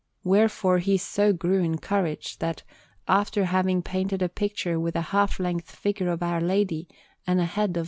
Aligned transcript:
Wherefore 0.23 0.79
he 0.79 0.97
so 0.97 1.31
grew 1.31 1.59
in 1.63 1.77
courage, 1.77 2.39
that, 2.39 2.63
after 3.07 3.45
having 3.45 3.83
painted 3.83 4.23
a 4.23 4.29
picture 4.29 4.79
with 4.79 4.95
a 4.95 5.01
half 5.13 5.39
length 5.39 5.69
figure 5.75 6.09
of 6.09 6.23
Our 6.23 6.41
Lady 6.41 6.87
and 7.27 7.39
a 7.39 7.45
head 7.45 7.69
of 7.77 7.77
S. 7.77 7.79